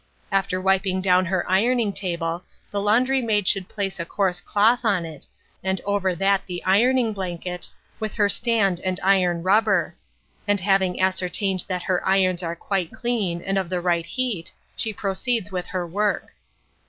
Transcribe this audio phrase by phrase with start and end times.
[0.31, 5.05] After wiping down her ironing table, the laundry maid should place a coarse cloth on
[5.05, 5.27] it,
[5.63, 9.95] and over that the ironing blanket, with her stand and iron rubber;
[10.47, 14.91] and having ascertained that her irons are quite clean and of the right heat, she
[14.91, 16.33] proceeds with her work.